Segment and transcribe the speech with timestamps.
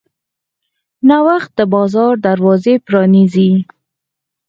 [1.07, 3.51] نوښت د بازار دروازې پرانیزي.